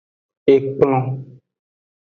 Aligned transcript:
Ekplon. 0.53 1.05